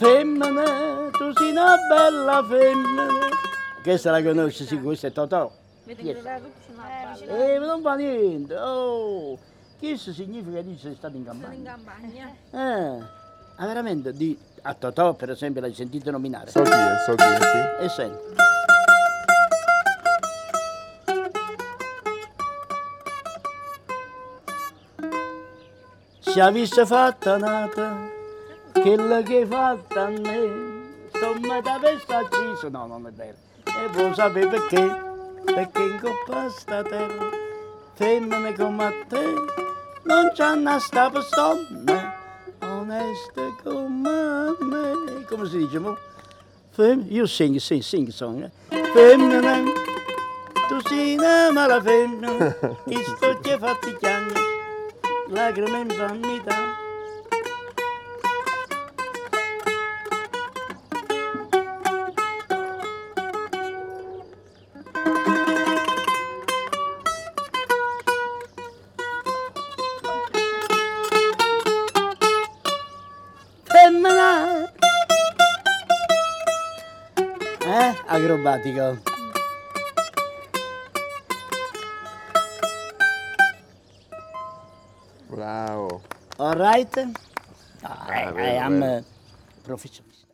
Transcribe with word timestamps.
Femmina, 0.00 1.10
tu 1.12 1.30
sei 1.34 1.50
una 1.50 1.76
bella 1.86 2.42
femmina. 2.42 3.06
Questa 3.82 4.10
la 4.10 4.22
conosci, 4.22 4.64
sì, 4.64 4.80
questa 4.80 5.08
è 5.08 5.12
Totò. 5.12 5.52
È? 5.84 5.94
Bari. 5.94 7.26
Eh, 7.26 7.58
ma 7.58 7.66
non 7.66 7.82
fa 7.82 7.96
niente. 7.96 8.56
Oh, 8.56 9.38
questo 9.78 10.14
significa 10.14 10.62
che 10.62 10.74
sei 10.80 10.94
stato 10.94 11.18
in 11.18 11.26
Sono 11.26 11.52
in 11.52 11.62
campagna. 11.64 11.74
campagna. 11.74 12.34
Eh, 12.50 13.04
ah, 13.56 13.66
veramente, 13.66 14.14
di, 14.14 14.38
a 14.62 14.72
Totò, 14.72 15.12
per 15.12 15.28
esempio, 15.32 15.60
l'hai 15.60 15.74
sentito 15.74 16.10
nominare? 16.10 16.50
So 16.50 16.62
chi 16.62 16.70
è, 16.70 16.96
so 17.04 17.14
chi 17.14 17.22
è, 17.22 17.38
sì. 17.38 17.84
E 17.84 17.88
senti. 17.90 18.34
Se 26.20 26.40
avesse 26.40 26.86
fatta 26.86 27.36
nata, 27.36 28.18
quella 28.72 29.22
che 29.22 29.36
hai 29.38 29.46
fatta 29.46 30.06
a 30.06 30.08
me, 30.08 31.08
insomma 31.12 31.60
da 31.60 31.78
questa 31.80 32.18
acciso, 32.18 32.68
no, 32.68 32.86
non 32.86 33.06
è 33.06 33.10
vero. 33.10 33.36
E 33.64 33.88
vuoi 33.92 34.14
sapere 34.14 34.46
perché? 34.46 35.08
Perché 35.44 35.82
in 35.82 36.00
coppa 36.00 36.48
sta 36.50 36.82
terra, 36.82 37.28
femmine 37.94 38.54
come 38.54 38.84
a 38.84 38.92
te, 39.08 39.34
non 40.04 40.32
c'hanno 40.34 40.78
sta 40.78 41.10
persona, 41.10 42.14
oneste 42.60 43.54
come 43.62 44.56
me. 44.60 45.24
Come 45.28 45.46
si 45.46 45.58
dice, 45.58 45.78
mo? 45.78 45.96
Fem- 46.70 47.06
io 47.08 47.26
sing, 47.26 47.56
sing, 47.56 47.82
sing 47.82 48.08
song. 48.08 48.44
Eh? 48.44 48.82
Femmina, 48.92 49.62
tu 50.68 50.80
sei 50.88 51.16
una 51.16 51.50
mala 51.52 51.80
femmina, 51.80 52.36
che 52.88 53.04
sto 53.04 53.38
ti 53.40 53.56
fatti 53.58 53.96
chiangere, 53.96 54.40
lacrime 55.28 55.80
in 55.80 55.88
vanità. 55.88 56.88
Eh, 77.72 77.94
acrobatico. 78.08 78.98
Bravo. 85.28 86.02
All 86.38 86.54
right? 86.54 86.98
I, 86.98 88.24
I 88.26 88.32
vero, 88.32 88.58
am 88.58 88.82
a 88.82 89.04
professionist. 89.62 90.26